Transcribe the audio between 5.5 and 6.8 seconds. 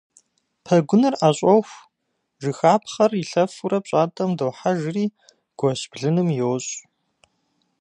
гуэщ блыным йощӏ.